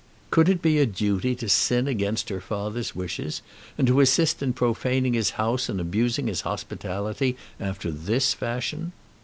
[0.31, 3.43] Could it be a duty to sin against her father's wishes,
[3.77, 8.93] and to assist in profaning his house and abusing his hospitality after this fashion?